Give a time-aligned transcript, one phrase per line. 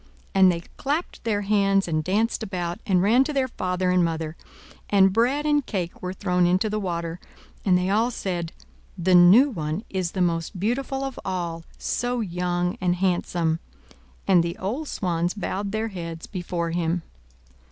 [0.33, 4.35] And they clapped their hands and danced about, and ran to their father and mother;
[4.89, 7.19] and bread and cake were thrown into the water;
[7.63, 8.51] and they all said,
[8.97, 13.59] "The new one is the most beautiful of all so young and handsome!"
[14.27, 17.03] and the old swans bowed their heads before him.